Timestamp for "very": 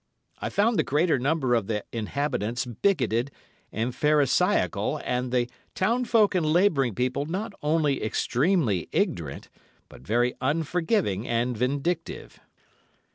10.01-10.33